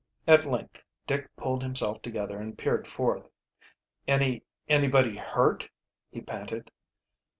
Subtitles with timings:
[0.25, 3.29] At length Dick pulled himself together and peered forth.
[4.07, 5.69] "Any anybody hurt?"
[6.09, 6.71] he panted.